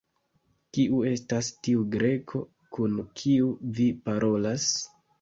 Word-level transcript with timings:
Kiu 0.77 1.01
estas 1.09 1.51
tiu 1.69 1.85
Greko, 1.97 2.43
kun 2.79 2.99
kiu 3.23 3.55
vi 3.81 3.91
parolas? 4.09 4.71